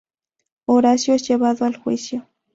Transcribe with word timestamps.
Horacio 0.65 1.13
es 1.13 1.27
llevado 1.27 1.63
a 1.63 1.73
juicio. 1.73 2.27